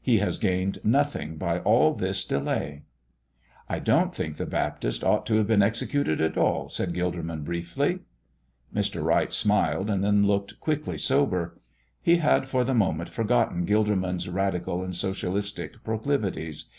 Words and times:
He 0.00 0.16
has 0.16 0.38
gained 0.38 0.78
nothing 0.82 1.36
by 1.36 1.58
all 1.58 1.92
this 1.92 2.24
delay." 2.24 2.84
"I 3.68 3.80
don't 3.80 4.14
think 4.14 4.38
the 4.38 4.46
Baptist 4.46 5.04
ought 5.04 5.26
to 5.26 5.36
have 5.36 5.46
been 5.46 5.60
executed 5.62 6.22
at 6.22 6.38
all," 6.38 6.70
said 6.70 6.94
Gilderman, 6.94 7.44
briefly. 7.44 7.98
Mr. 8.74 9.04
Wright 9.04 9.30
smiled, 9.30 9.90
and 9.90 10.02
then 10.02 10.26
looked 10.26 10.58
quickly 10.58 10.96
sober. 10.96 11.58
He 12.00 12.16
had 12.16 12.48
for 12.48 12.64
the 12.64 12.72
moment 12.72 13.10
forgotten 13.10 13.66
Gilderman's 13.66 14.26
radical 14.26 14.82
and 14.82 14.96
socialistic 14.96 15.84
proclivities. 15.84 16.70